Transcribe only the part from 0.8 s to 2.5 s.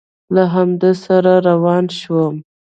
سره روان شوم.